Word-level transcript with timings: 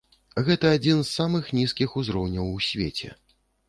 Гэта 0.47 0.71
адзін 0.77 1.03
з 1.03 1.13
самых 1.19 1.53
нізкіх 1.59 1.89
узроўняў 2.03 2.53
у 2.59 2.69
свеце. 2.73 3.09